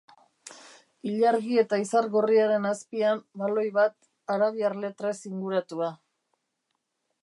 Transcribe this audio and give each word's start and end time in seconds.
Ilargi 1.11 1.59
eta 1.63 1.79
izar 1.83 2.07
gorriaren 2.17 2.65
azpian, 2.71 3.23
baloi 3.43 3.69
bat, 3.79 3.97
arabiar 4.39 4.79
letrez 4.87 5.17
inguratua. 5.35 5.97